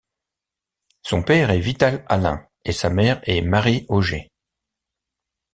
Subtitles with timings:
[1.03, 4.31] Son père est Vital Allain et sa mère est Mary Auger.